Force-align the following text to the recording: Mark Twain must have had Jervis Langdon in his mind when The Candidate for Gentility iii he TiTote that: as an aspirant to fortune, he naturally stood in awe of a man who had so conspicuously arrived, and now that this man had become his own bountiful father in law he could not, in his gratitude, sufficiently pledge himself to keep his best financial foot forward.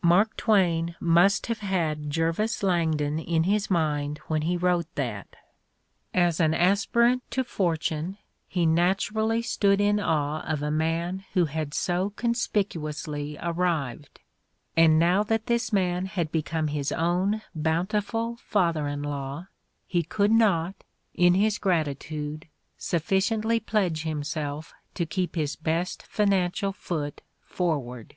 Mark 0.00 0.36
Twain 0.36 0.94
must 1.00 1.46
have 1.48 1.58
had 1.58 2.08
Jervis 2.08 2.62
Langdon 2.62 3.18
in 3.18 3.42
his 3.42 3.68
mind 3.68 4.18
when 4.28 4.42
The 4.42 4.56
Candidate 4.56 4.60
for 4.60 4.66
Gentility 4.68 5.00
iii 5.00 5.08
he 5.08 5.14
TiTote 5.18 5.24
that: 5.24 5.36
as 6.28 6.38
an 6.38 6.54
aspirant 6.54 7.30
to 7.32 7.42
fortune, 7.42 8.18
he 8.46 8.64
naturally 8.64 9.42
stood 9.42 9.80
in 9.80 9.98
awe 9.98 10.42
of 10.42 10.62
a 10.62 10.70
man 10.70 11.24
who 11.34 11.46
had 11.46 11.74
so 11.74 12.10
conspicuously 12.10 13.36
arrived, 13.42 14.20
and 14.76 15.00
now 15.00 15.24
that 15.24 15.46
this 15.46 15.72
man 15.72 16.06
had 16.06 16.30
become 16.30 16.68
his 16.68 16.92
own 16.92 17.42
bountiful 17.52 18.36
father 18.36 18.86
in 18.86 19.02
law 19.02 19.48
he 19.88 20.04
could 20.04 20.30
not, 20.30 20.76
in 21.12 21.34
his 21.34 21.58
gratitude, 21.58 22.46
sufficiently 22.78 23.58
pledge 23.58 24.04
himself 24.04 24.72
to 24.94 25.04
keep 25.04 25.34
his 25.34 25.56
best 25.56 26.04
financial 26.06 26.72
foot 26.72 27.20
forward. 27.40 28.14